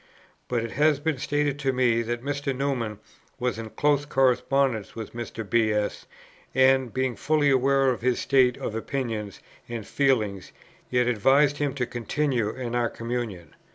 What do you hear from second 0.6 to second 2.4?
it has been stated to me, that